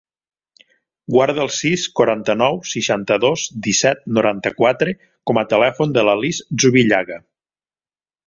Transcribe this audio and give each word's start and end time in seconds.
Guarda 1.15 1.43
el 1.43 1.49
sis, 1.55 1.83
quaranta-nou, 1.99 2.57
seixanta-dos, 2.69 3.43
disset, 3.67 4.01
noranta-quatre 4.19 4.95
com 5.33 5.41
a 5.41 5.45
telèfon 5.53 5.95
de 5.99 6.07
l'Alice 6.09 6.61
Zubillaga. 6.65 7.19